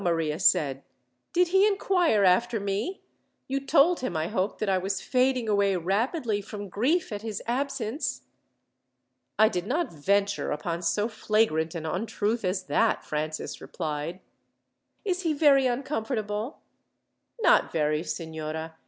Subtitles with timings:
[0.01, 0.81] Maria said.
[1.31, 3.01] "Did he inquire after me?
[3.47, 7.43] You told him, I hope, that I was fading away rapidly from grief at his
[7.45, 8.23] absence."
[9.37, 14.21] "I did not venture upon so flagrant an untruth as that," Francis replied.
[15.05, 16.61] "Is he very uncomfortable?"
[17.39, 18.73] "Not very, signora.